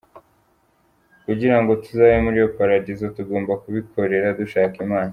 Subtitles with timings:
[1.25, 5.09] Kugirango tuzabe muli iyo Paradizo, tugomba kubikorera dushaka imana.